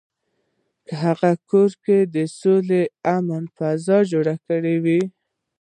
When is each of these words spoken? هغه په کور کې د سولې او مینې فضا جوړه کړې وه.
هغه 1.01 1.29
په 1.37 1.41
کور 1.49 1.71
کې 1.83 1.97
د 2.15 2.17
سولې 2.39 2.83
او 3.11 3.19
مینې 3.27 3.49
فضا 3.57 3.97
جوړه 4.11 4.35
کړې 4.47 4.75
وه. 4.83 4.99